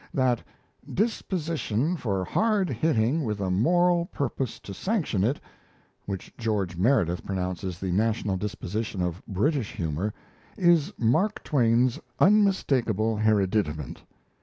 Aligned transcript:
That 0.15 0.41
"disposition 0.91 1.95
for 1.95 2.25
hard 2.25 2.71
hitting 2.71 3.23
with 3.23 3.39
a 3.39 3.51
moral 3.51 4.07
purpose 4.07 4.57
to 4.61 4.73
sanction 4.73 5.23
it," 5.23 5.39
which 6.07 6.33
George 6.39 6.75
Meredith 6.75 7.23
pronounces 7.23 7.77
the 7.79 7.91
national 7.91 8.35
disposition 8.37 9.03
of 9.03 9.21
British 9.27 9.73
humour, 9.75 10.11
is 10.57 10.91
Mark 10.97 11.43
Twain's 11.43 11.99
unmistakable 12.19 13.15
hereditament. 13.17 14.01